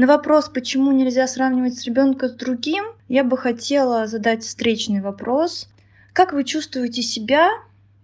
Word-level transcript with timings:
На 0.00 0.06
вопрос, 0.06 0.48
почему 0.48 0.92
нельзя 0.92 1.26
сравнивать 1.26 1.84
ребенка 1.84 2.28
с 2.28 2.32
другим, 2.32 2.84
я 3.10 3.22
бы 3.22 3.36
хотела 3.36 4.06
задать 4.06 4.42
встречный 4.42 5.02
вопрос. 5.02 5.68
Как 6.14 6.32
вы 6.32 6.44
чувствуете 6.44 7.02
себя, 7.02 7.50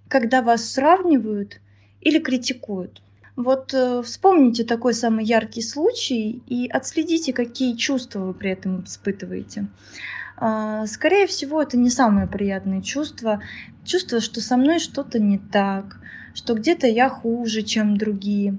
когда 0.07 0.43
вас 0.43 0.69
сравнивают 0.69 1.59
или 2.03 2.19
критикуют? 2.19 3.01
Вот 3.35 3.73
э, 3.73 4.03
вспомните 4.03 4.65
такой 4.65 4.93
самый 4.93 5.25
яркий 5.25 5.63
случай 5.63 6.43
и 6.47 6.69
отследите, 6.69 7.33
какие 7.33 7.75
чувства 7.77 8.19
вы 8.27 8.35
при 8.35 8.51
этом 8.51 8.85
испытываете. 8.85 9.67
А, 10.37 10.87
скорее 10.89 11.27
всего, 11.27 11.63
это 11.63 11.79
не 11.79 11.89
самое 11.89 12.27
приятное 12.27 12.83
чувство. 12.83 13.41
Чувство, 13.87 14.21
что 14.21 14.43
со 14.43 14.59
мной 14.59 14.81
что-то 14.81 15.19
не 15.19 15.39
так, 15.39 15.99
что 16.35 16.53
где-то 16.53 16.87
я 16.89 17.09
хуже, 17.09 17.63
чем 17.63 17.97
другие. 17.97 18.59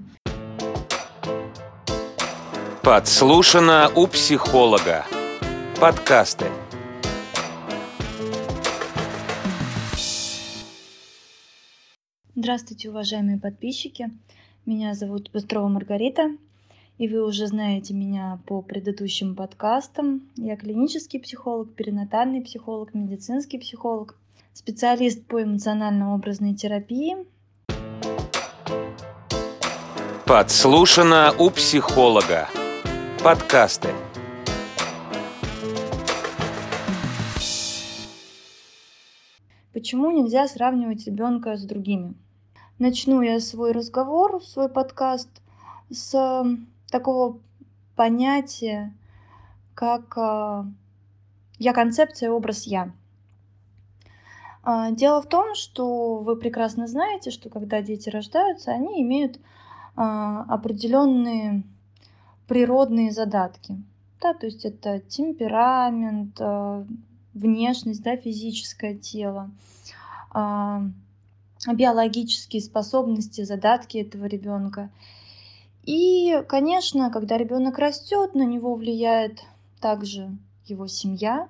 Подслушано 2.88 3.92
у 3.94 4.06
психолога. 4.06 5.04
Подкасты. 5.78 6.46
Здравствуйте, 12.34 12.88
уважаемые 12.88 13.38
подписчики. 13.38 14.10
Меня 14.64 14.94
зовут 14.94 15.30
Быстрова 15.30 15.68
Маргарита, 15.68 16.30
и 16.96 17.08
вы 17.08 17.26
уже 17.26 17.46
знаете 17.48 17.92
меня 17.92 18.40
по 18.46 18.62
предыдущим 18.62 19.36
подкастам. 19.36 20.22
Я 20.36 20.56
клинический 20.56 21.20
психолог, 21.20 21.74
перинатальный 21.74 22.40
психолог, 22.40 22.94
медицинский 22.94 23.58
психолог, 23.58 24.16
специалист 24.54 25.26
по 25.26 25.42
эмоционально-образной 25.42 26.54
терапии. 26.54 27.18
Подслушано 30.24 31.34
у 31.38 31.50
психолога. 31.50 32.48
Подкасты. 33.28 33.90
Почему 39.74 40.10
нельзя 40.10 40.48
сравнивать 40.48 41.04
ребенка 41.04 41.58
с 41.58 41.64
другими? 41.64 42.14
Начну 42.78 43.20
я 43.20 43.38
свой 43.40 43.72
разговор, 43.72 44.42
свой 44.42 44.70
подкаст 44.70 45.28
с 45.90 46.42
такого 46.90 47.38
понятия, 47.96 48.94
как 49.74 50.16
а, 50.16 50.64
я 51.58 51.74
концепция, 51.74 52.30
образ 52.30 52.62
я. 52.62 52.92
А, 54.62 54.90
дело 54.90 55.20
в 55.20 55.26
том, 55.26 55.54
что 55.54 56.16
вы 56.16 56.34
прекрасно 56.36 56.86
знаете, 56.86 57.30
что 57.30 57.50
когда 57.50 57.82
дети 57.82 58.08
рождаются, 58.08 58.70
они 58.70 59.02
имеют 59.02 59.38
а, 59.96 60.44
определенные 60.48 61.64
природные 62.48 63.12
задатки. 63.12 63.76
Да, 64.20 64.34
то 64.34 64.46
есть 64.46 64.64
это 64.64 64.98
темперамент, 64.98 66.40
э, 66.40 66.84
внешность, 67.34 68.02
да, 68.02 68.16
физическое 68.16 68.96
тело, 68.96 69.50
а, 70.30 70.82
биологические 71.72 72.62
способности, 72.62 73.44
задатки 73.44 73.98
этого 73.98 74.24
ребенка. 74.24 74.90
И, 75.84 76.42
конечно, 76.48 77.10
когда 77.10 77.38
ребенок 77.38 77.78
растет, 77.78 78.34
на 78.34 78.44
него 78.44 78.74
влияет 78.74 79.44
также 79.80 80.36
его 80.66 80.86
семья, 80.86 81.48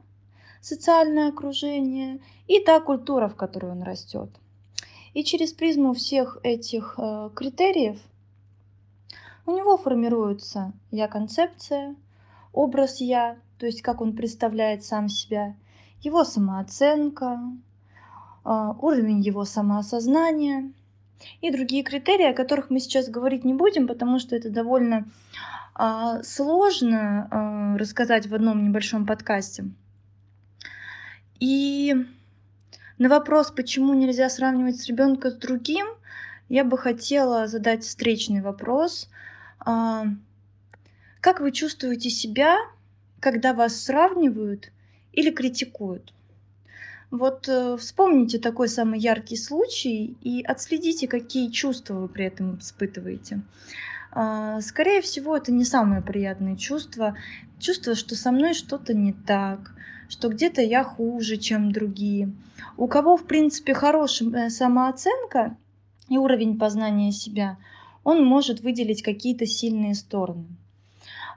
социальное 0.60 1.28
окружение 1.28 2.20
и 2.46 2.60
та 2.60 2.80
культура, 2.80 3.28
в 3.28 3.36
которой 3.36 3.72
он 3.72 3.82
растет. 3.82 4.28
И 5.14 5.24
через 5.24 5.52
призму 5.52 5.94
всех 5.94 6.38
этих 6.42 6.94
э, 6.98 7.30
критериев 7.34 7.98
у 9.46 9.52
него 9.52 9.76
формируется 9.76 10.72
я-концепция, 10.90 11.96
образ 12.52 13.00
я, 13.00 13.38
то 13.58 13.66
есть 13.66 13.82
как 13.82 14.00
он 14.00 14.14
представляет 14.14 14.84
сам 14.84 15.08
себя, 15.08 15.54
его 16.02 16.24
самооценка, 16.24 17.40
а, 18.44 18.72
уровень 18.80 19.20
его 19.20 19.44
самоосознания 19.44 20.72
и 21.40 21.50
другие 21.50 21.82
критерии, 21.82 22.30
о 22.30 22.34
которых 22.34 22.70
мы 22.70 22.80
сейчас 22.80 23.08
говорить 23.08 23.44
не 23.44 23.54
будем, 23.54 23.86
потому 23.86 24.18
что 24.18 24.36
это 24.36 24.50
довольно 24.50 25.06
а, 25.74 26.22
сложно 26.22 27.28
а, 27.30 27.76
рассказать 27.78 28.26
в 28.26 28.34
одном 28.34 28.64
небольшом 28.64 29.06
подкасте. 29.06 29.64
И 31.40 31.94
на 32.98 33.08
вопрос, 33.08 33.52
почему 33.52 33.94
нельзя 33.94 34.28
сравнивать 34.28 34.80
с 34.80 34.86
ребенка 34.86 35.30
с 35.30 35.34
другим, 35.34 35.86
я 36.48 36.64
бы 36.64 36.78
хотела 36.78 37.46
задать 37.46 37.84
встречный 37.84 38.40
вопрос. 38.40 39.08
А, 39.60 40.04
как 41.20 41.40
вы 41.40 41.52
чувствуете 41.52 42.10
себя, 42.10 42.56
когда 43.20 43.52
вас 43.52 43.80
сравнивают 43.82 44.72
или 45.12 45.30
критикуют? 45.30 46.14
Вот 47.10 47.48
э, 47.48 47.76
вспомните 47.78 48.38
такой 48.38 48.68
самый 48.68 49.00
яркий 49.00 49.36
случай 49.36 50.16
и 50.22 50.42
отследите, 50.42 51.08
какие 51.08 51.50
чувства 51.50 51.94
вы 51.94 52.08
при 52.08 52.26
этом 52.26 52.58
испытываете. 52.58 53.40
А, 54.12 54.60
скорее 54.60 55.00
всего, 55.00 55.36
это 55.36 55.50
не 55.50 55.64
самое 55.64 56.02
приятное 56.02 56.56
чувство. 56.56 57.16
Чувство, 57.58 57.94
что 57.94 58.14
со 58.14 58.30
мной 58.30 58.52
что-то 58.52 58.92
не 58.94 59.12
так, 59.12 59.74
что 60.08 60.28
где-то 60.28 60.60
я 60.60 60.84
хуже, 60.84 61.38
чем 61.38 61.72
другие. 61.72 62.30
У 62.76 62.88
кого, 62.88 63.16
в 63.16 63.24
принципе, 63.24 63.72
хорошая 63.74 64.50
самооценка 64.50 65.56
и 66.08 66.18
уровень 66.18 66.58
познания 66.58 67.12
себя– 67.12 67.56
он 68.08 68.24
может 68.24 68.60
выделить 68.60 69.02
какие-то 69.02 69.44
сильные 69.44 69.94
стороны. 69.94 70.46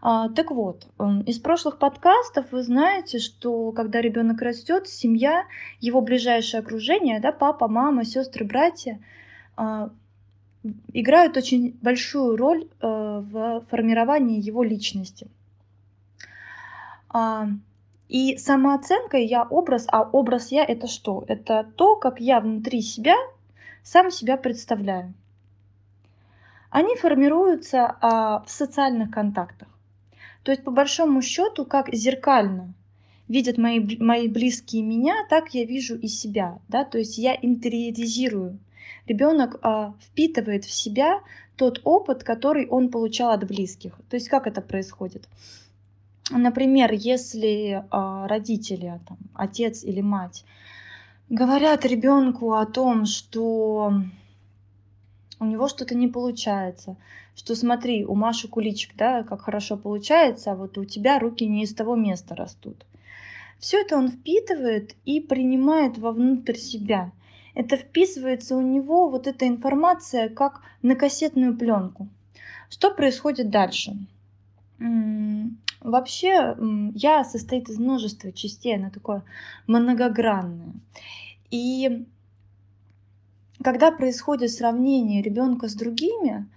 А, 0.01 0.29
так 0.29 0.51
вот, 0.51 0.87
эм, 0.99 1.19
из 1.23 1.37
прошлых 1.37 1.77
подкастов 1.77 2.45
вы 2.51 2.63
знаете, 2.63 3.19
что 3.19 3.73
когда 3.73 3.99
ребенок 3.99 4.41
растет, 4.41 4.87
семья, 4.87 5.43
его 5.81 5.99
ближайшее 5.99 6.61
окружение, 6.61 7.19
да, 7.19 7.33
папа, 7.33 7.67
мама, 7.67 8.05
сестры, 8.05 8.45
братья, 8.45 9.01
а, 9.57 9.89
играют 10.93 11.35
очень 11.35 11.77
большую 11.81 12.37
роль 12.37 12.63
э, 12.63 12.87
в 12.87 13.65
формировании 13.69 14.39
его 14.39 14.63
личности. 14.63 15.27
А, 17.09 17.49
и 18.07 18.37
самооценка, 18.37 19.17
я 19.17 19.43
образ, 19.43 19.87
а 19.91 20.03
образ 20.03 20.51
я 20.51 20.63
это 20.63 20.87
что? 20.87 21.25
Это 21.27 21.65
то, 21.75 21.97
как 21.97 22.21
я 22.21 22.39
внутри 22.39 22.81
себя 22.81 23.15
сам 23.83 24.11
себя 24.11 24.37
представляю 24.37 25.13
они 26.71 26.95
формируются 26.95 27.97
а, 28.01 28.43
в 28.45 28.49
социальных 28.49 29.11
контактах. 29.11 29.67
То 30.43 30.51
есть, 30.51 30.63
по 30.63 30.71
большому 30.71 31.21
счету, 31.21 31.65
как 31.65 31.93
зеркально 31.93 32.73
видят 33.27 33.57
мои, 33.57 33.79
мои 33.99 34.27
близкие 34.27 34.81
меня, 34.81 35.13
так 35.29 35.53
я 35.53 35.65
вижу 35.65 35.95
и 35.95 36.07
себя. 36.07 36.59
Да? 36.69 36.83
То 36.83 36.97
есть 36.97 37.17
я 37.17 37.37
интериоризирую. 37.39 38.57
Ребенок 39.05 39.59
а, 39.61 39.93
впитывает 39.99 40.63
в 40.63 40.71
себя 40.71 41.21
тот 41.57 41.81
опыт, 41.83 42.23
который 42.23 42.65
он 42.67 42.89
получал 42.89 43.31
от 43.31 43.45
близких. 43.45 43.93
То 44.09 44.15
есть 44.15 44.29
как 44.29 44.47
это 44.47 44.61
происходит? 44.61 45.27
Например, 46.31 46.91
если 46.93 47.83
а, 47.91 48.27
родители, 48.27 48.85
а, 48.85 48.99
там, 49.05 49.17
отец 49.35 49.83
или 49.83 49.99
мать, 49.99 50.45
говорят 51.31 51.85
ребенку 51.85 52.55
о 52.55 52.65
том, 52.65 53.05
что 53.05 53.93
у 55.39 55.45
него 55.45 55.67
что-то 55.69 55.95
не 55.95 56.09
получается. 56.09 56.97
Что 57.35 57.55
смотри, 57.55 58.05
у 58.05 58.13
Маши 58.15 58.49
куличик, 58.49 58.91
да, 58.97 59.23
как 59.23 59.41
хорошо 59.41 59.77
получается, 59.77 60.51
а 60.51 60.55
вот 60.55 60.77
у 60.77 60.83
тебя 60.83 61.19
руки 61.19 61.47
не 61.47 61.63
из 61.63 61.73
того 61.73 61.95
места 61.95 62.35
растут. 62.35 62.85
Все 63.59 63.79
это 63.79 63.95
он 63.95 64.09
впитывает 64.09 64.95
и 65.05 65.21
принимает 65.21 65.97
вовнутрь 65.97 66.57
себя. 66.57 67.11
Это 67.55 67.77
вписывается 67.77 68.57
у 68.57 68.61
него, 68.61 69.07
вот 69.07 69.25
эта 69.25 69.47
информация, 69.47 70.27
как 70.27 70.61
на 70.81 70.95
кассетную 70.95 71.55
пленку. 71.55 72.09
Что 72.69 72.91
происходит 72.91 73.49
дальше? 73.49 73.95
Вообще, 75.81 76.55
я 76.93 77.23
состоит 77.23 77.69
из 77.69 77.79
множества 77.79 78.31
частей, 78.31 78.75
она 78.75 78.89
такое 78.89 79.23
многогранная. 79.67 80.73
И 81.49 82.05
когда 83.63 83.91
происходит 83.91 84.51
сравнение 84.51 85.21
ребенка 85.21 85.67
с 85.67 85.73
другими, 85.73 86.47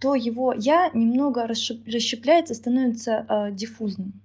то 0.00 0.14
его 0.14 0.52
я 0.52 0.90
немного 0.92 1.46
расщепляется, 1.46 2.54
становится 2.54 3.26
э, 3.28 3.52
диффузным. 3.52 4.20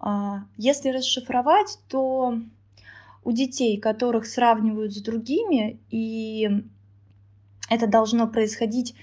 Э, 0.00 0.40
если 0.56 0.88
расшифровать, 0.90 1.78
то 1.88 2.38
у 3.24 3.32
детей, 3.32 3.78
которых 3.78 4.26
сравнивают 4.26 4.94
с 4.94 5.00
другими, 5.00 5.78
и 5.90 6.64
это 7.68 7.86
должно 7.86 8.26
происходить 8.26 8.94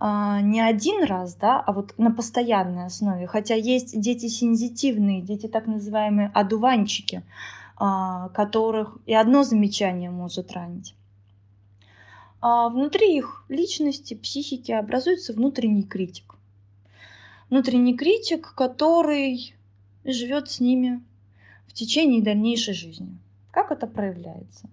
не 0.00 0.60
один 0.60 1.04
раз, 1.04 1.34
да, 1.34 1.60
а 1.60 1.72
вот 1.72 1.94
на 1.98 2.10
постоянной 2.10 2.86
основе. 2.86 3.26
Хотя 3.26 3.54
есть 3.54 4.00
дети 4.00 4.28
сензитивные, 4.28 5.20
дети 5.20 5.46
так 5.46 5.66
называемые 5.66 6.30
одуванчики, 6.32 7.22
э, 7.78 8.28
которых 8.32 8.96
и 9.04 9.14
одно 9.14 9.42
замечание 9.42 10.10
может 10.10 10.52
ранить. 10.52 10.94
А 12.40 12.70
внутри 12.70 13.18
их 13.18 13.44
личности, 13.48 14.14
психики 14.14 14.72
образуется 14.72 15.34
внутренний 15.34 15.82
критик. 15.82 16.36
внутренний 17.50 17.96
критик, 17.96 18.54
который 18.54 19.54
живет 20.04 20.48
с 20.50 20.60
ними 20.60 21.02
в 21.66 21.72
течение 21.72 22.22
дальнейшей 22.22 22.74
жизни. 22.74 23.18
Как 23.50 23.72
это 23.72 23.86
проявляется? 23.86 24.70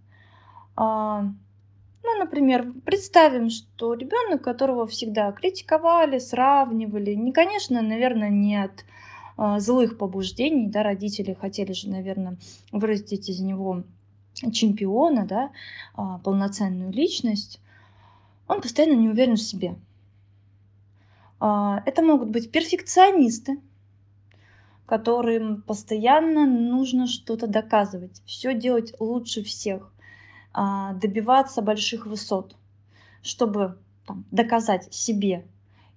Ну, 2.04 2.18
например, 2.18 2.72
представим, 2.86 3.50
что 3.50 3.94
ребенок, 3.94 4.42
которого 4.42 4.88
всегда 4.88 5.32
критиковали, 5.32 6.20
сравнивали, 6.20 7.14
не, 7.14 7.32
конечно, 7.32 7.82
наверное, 7.82 8.30
не 8.30 8.56
от 8.56 8.86
а, 9.36 9.60
злых 9.60 9.98
побуждений, 9.98 10.68
да, 10.68 10.84
родители 10.84 11.34
хотели 11.34 11.74
же, 11.74 11.90
наверное, 11.90 12.38
вырастить 12.72 13.30
из 13.30 13.40
него 13.40 13.84
чемпиона, 14.52 15.26
да, 15.26 15.52
а, 15.96 16.20
полноценную 16.20 16.92
личность, 16.92 17.60
он 18.48 18.62
постоянно 18.62 18.98
не 18.98 19.10
уверен 19.10 19.36
в 19.36 19.42
себе. 19.42 19.76
А, 21.40 21.84
это 21.86 22.02
могут 22.02 22.30
быть 22.30 22.52
перфекционисты, 22.52 23.60
которым 24.86 25.62
постоянно 25.62 26.46
нужно 26.46 27.08
что-то 27.08 27.48
доказывать, 27.48 28.22
все 28.26 28.54
делать 28.54 28.94
лучше 29.00 29.44
всех, 29.44 29.92
добиваться 30.96 31.62
больших 31.62 32.06
высот, 32.06 32.56
чтобы 33.22 33.78
там, 34.06 34.26
доказать 34.32 34.94
себе 34.94 35.46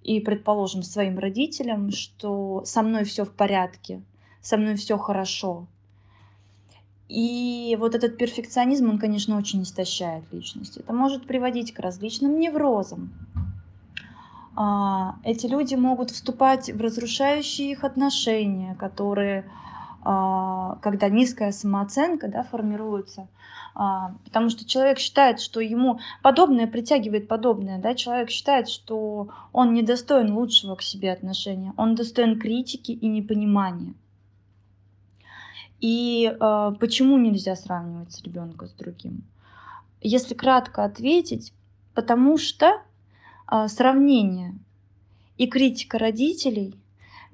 и, 0.03 0.19
предположим, 0.19 0.83
своим 0.83 1.17
родителям, 1.17 1.91
что 1.91 2.63
со 2.65 2.81
мной 2.83 3.03
все 3.05 3.25
в 3.25 3.31
порядке, 3.31 4.03
со 4.41 4.57
мной 4.57 4.75
все 4.75 4.97
хорошо, 4.97 5.67
и 7.11 7.75
вот 7.77 7.93
этот 7.93 8.17
перфекционизм, 8.17 8.89
он, 8.89 8.97
конечно, 8.97 9.37
очень 9.37 9.63
истощает 9.63 10.23
личность. 10.31 10.77
Это 10.77 10.93
может 10.93 11.27
приводить 11.27 11.73
к 11.73 11.79
различным 11.79 12.39
неврозам. 12.39 13.11
А, 14.55 15.15
эти 15.25 15.45
люди 15.45 15.75
могут 15.75 16.11
вступать 16.11 16.69
в 16.69 16.79
разрушающие 16.79 17.71
их 17.71 17.83
отношения, 17.83 18.75
которые, 18.75 19.43
а, 19.43 19.51
когда 20.03 21.09
низкая 21.09 21.51
самооценка 21.51 22.27
да, 22.27 22.43
формируется, 22.43 23.27
а, 23.73 24.15
потому 24.25 24.49
что 24.49 24.65
человек 24.65 24.99
считает, 24.99 25.39
что 25.39 25.59
ему 25.61 25.99
подобное 26.21 26.67
притягивает 26.67 27.27
подобное, 27.27 27.79
да, 27.79 27.95
человек 27.95 28.29
считает, 28.29 28.67
что 28.67 29.29
он 29.53 29.73
недостоин 29.73 30.33
лучшего 30.33 30.75
к 30.75 30.81
себе 30.81 31.11
отношения, 31.11 31.73
он 31.77 31.95
достоин 31.95 32.39
критики 32.39 32.91
и 32.91 33.07
непонимания. 33.07 33.93
И 35.79 36.31
э, 36.31 36.71
почему 36.79 37.17
нельзя 37.17 37.55
сравнивать 37.55 38.21
ребенка 38.23 38.67
с 38.67 38.71
другим? 38.71 39.23
Если 40.01 40.35
кратко 40.35 40.83
ответить, 40.83 41.53
потому 41.95 42.37
что 42.37 42.81
э, 43.51 43.67
сравнение 43.67 44.53
и 45.37 45.47
критика 45.47 45.97
родителей 45.97 46.75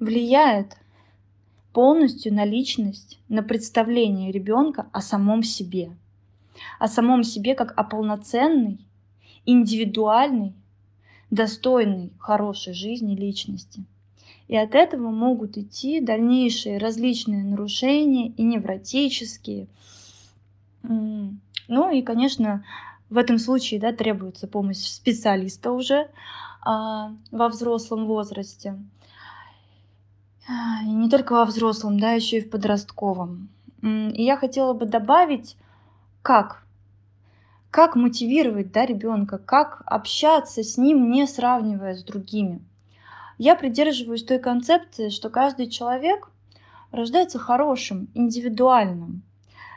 влияет 0.00 0.78
полностью 1.72 2.34
на 2.34 2.44
личность, 2.44 3.18
на 3.28 3.42
представление 3.42 4.32
ребенка 4.32 4.88
о 4.92 5.00
самом 5.00 5.42
себе, 5.42 5.90
о 6.78 6.88
самом 6.88 7.22
себе 7.22 7.54
как 7.54 7.72
о 7.76 7.84
полноценной, 7.84 8.78
индивидуальной, 9.44 10.54
достойной 11.30 12.12
хорошей 12.18 12.72
жизни 12.72 13.14
личности. 13.14 13.84
И 14.48 14.56
от 14.56 14.74
этого 14.74 15.10
могут 15.10 15.58
идти 15.58 16.00
дальнейшие 16.00 16.78
различные 16.78 17.44
нарушения 17.44 18.28
и 18.28 18.42
невротические. 18.42 19.68
Ну 20.82 21.90
и, 21.90 22.00
конечно, 22.00 22.64
в 23.10 23.18
этом 23.18 23.38
случае 23.38 23.78
да, 23.78 23.92
требуется 23.92 24.48
помощь 24.48 24.78
специалиста 24.78 25.72
уже 25.72 26.10
а, 26.62 27.12
во 27.30 27.48
взрослом 27.48 28.06
возрасте. 28.06 28.78
Не 31.08 31.10
только 31.10 31.32
во 31.32 31.46
взрослом, 31.46 31.98
да, 31.98 32.12
еще 32.12 32.36
и 32.36 32.40
в 32.42 32.50
подростковом. 32.50 33.48
И 33.82 34.22
я 34.22 34.36
хотела 34.36 34.74
бы 34.74 34.84
добавить, 34.84 35.56
как 36.20 36.66
как 37.70 37.96
мотивировать 37.96 38.72
да, 38.72 38.84
ребенка, 38.84 39.38
как 39.38 39.82
общаться 39.86 40.62
с 40.62 40.76
ним, 40.76 41.10
не 41.10 41.26
сравнивая 41.26 41.94
с 41.96 42.04
другими. 42.04 42.60
Я 43.38 43.56
придерживаюсь 43.56 44.22
той 44.22 44.38
концепции, 44.38 45.08
что 45.08 45.30
каждый 45.30 45.70
человек 45.70 46.28
рождается 46.90 47.38
хорошим, 47.38 48.08
индивидуальным, 48.12 49.22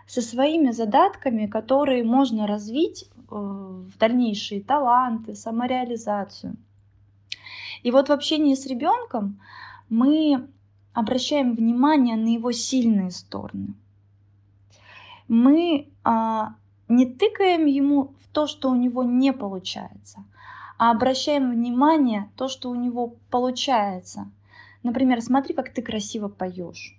со 0.07 0.21
своими 0.21 0.71
задатками, 0.71 1.47
которые 1.47 2.03
можно 2.03 2.45
развить 2.45 3.05
э, 3.05 3.35
в 3.35 3.97
дальнейшие 3.97 4.59
таланты, 4.59 5.35
самореализацию. 5.35 6.57
И 7.83 7.91
вот 7.91 8.09
в 8.09 8.11
общении 8.11 8.53
с 8.53 8.65
ребенком 8.65 9.39
мы 9.87 10.49
обращаем 10.93 11.55
внимание 11.55 12.15
на 12.15 12.29
его 12.29 12.51
сильные 12.51 13.11
стороны. 13.11 13.73
Мы 15.27 15.89
а, 16.03 16.55
не 16.87 17.05
тыкаем 17.05 17.65
ему 17.65 18.13
в 18.19 18.27
то, 18.33 18.47
что 18.47 18.69
у 18.69 18.75
него 18.75 19.03
не 19.03 19.31
получается, 19.33 20.23
а 20.77 20.91
обращаем 20.91 21.51
внимание 21.51 22.29
то, 22.35 22.47
что 22.47 22.69
у 22.69 22.75
него 22.75 23.15
получается. 23.29 24.29
Например, 24.83 25.21
смотри, 25.21 25.53
как 25.53 25.73
ты 25.73 25.81
красиво 25.81 26.27
поешь. 26.27 26.97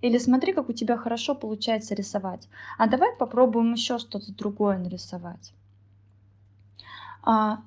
Или 0.00 0.18
смотри, 0.18 0.52
как 0.52 0.68
у 0.68 0.72
тебя 0.72 0.96
хорошо 0.96 1.34
получается 1.34 1.94
рисовать. 1.94 2.48
А 2.78 2.86
давай 2.86 3.14
попробуем 3.16 3.72
еще 3.72 3.98
что-то 3.98 4.32
другое 4.32 4.78
нарисовать. 4.78 5.52
А, 7.22 7.62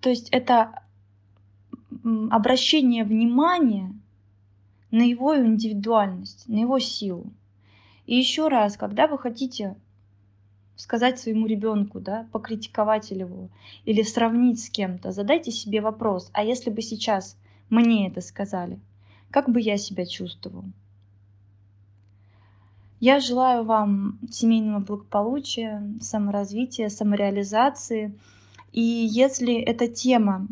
то 0.00 0.10
есть 0.10 0.28
это 0.30 0.82
обращение 2.30 3.04
внимания 3.04 3.94
на 4.90 5.02
его 5.02 5.36
индивидуальность, 5.36 6.48
на 6.48 6.58
его 6.60 6.78
силу. 6.78 7.32
И 8.06 8.16
еще 8.16 8.48
раз, 8.48 8.76
когда 8.76 9.06
вы 9.06 9.18
хотите 9.18 9.76
сказать 10.76 11.18
своему 11.18 11.46
ребенку, 11.46 12.00
да, 12.00 12.26
покритиковать 12.32 13.10
его 13.10 13.48
или 13.84 14.02
сравнить 14.02 14.62
с 14.62 14.70
кем-то, 14.70 15.12
задайте 15.12 15.50
себе 15.50 15.80
вопрос, 15.80 16.30
а 16.32 16.44
если 16.44 16.70
бы 16.70 16.82
сейчас 16.82 17.36
мне 17.68 18.08
это 18.08 18.20
сказали, 18.20 18.78
как 19.30 19.50
бы 19.50 19.60
я 19.60 19.76
себя 19.76 20.06
чувствовал? 20.06 20.64
Я 23.00 23.20
желаю 23.20 23.64
вам 23.64 24.18
семейного 24.30 24.80
благополучия, 24.80 25.82
саморазвития, 26.00 26.88
самореализации. 26.88 28.18
И 28.72 28.80
если 28.80 29.54
эта 29.54 29.86
тема 29.86 30.48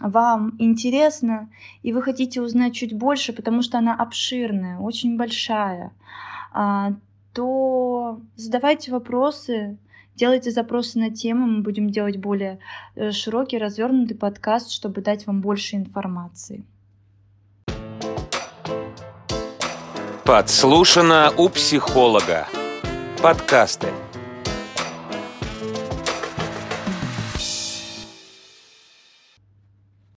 вам 0.00 0.54
интересна, 0.58 1.48
и 1.82 1.92
вы 1.92 2.02
хотите 2.02 2.40
узнать 2.40 2.74
чуть 2.74 2.92
больше, 2.92 3.32
потому 3.32 3.62
что 3.62 3.78
она 3.78 3.94
обширная, 3.94 4.78
очень 4.78 5.16
большая, 5.16 5.92
а, 6.52 6.92
то 7.32 8.20
задавайте 8.36 8.92
вопросы, 8.92 9.78
делайте 10.16 10.50
запросы 10.50 10.98
на 10.98 11.10
тему, 11.10 11.46
мы 11.46 11.62
будем 11.62 11.90
делать 11.90 12.18
более 12.18 12.58
э, 12.94 13.10
широкий, 13.12 13.58
развернутый 13.58 14.16
подкаст, 14.16 14.70
чтобы 14.70 15.00
дать 15.00 15.26
вам 15.26 15.40
больше 15.40 15.76
информации. 15.76 16.64
Подслушано 20.24 21.32
у 21.36 21.48
психолога. 21.48 22.46
Подкасты. 23.22 23.88